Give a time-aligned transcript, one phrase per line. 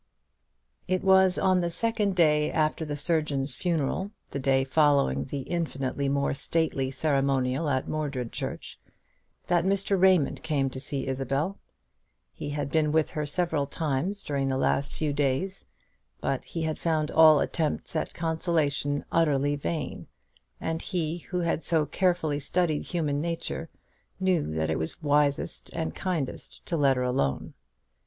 [0.87, 6.09] It was on the second day after the surgeon's funeral, the day following that infinitely
[6.09, 8.79] more stately ceremonial at Mordred church,
[9.45, 10.01] that Mr.
[10.01, 11.59] Raymond came to see Isabel.
[12.33, 15.65] He had been with her several times during the last few days;
[16.19, 20.07] but he had found all attempts at consolation utterly in vain,
[20.59, 23.69] and he, who had so carefully studied human nature,
[24.19, 27.53] knew that it was wisest and kindest to let her alone.